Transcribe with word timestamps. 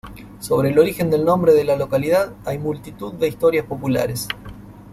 Sobre 0.39 0.69
el 0.69 0.79
origen 0.79 1.11
del 1.11 1.23
nombre 1.23 1.53
de 1.53 1.63
la 1.63 1.75
localidad 1.75 2.33
hay 2.43 2.57
multitud 2.57 3.13
de 3.13 3.27
historias 3.27 3.67
populares. 3.67 4.27